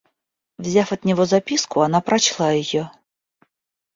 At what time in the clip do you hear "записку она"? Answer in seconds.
1.25-2.01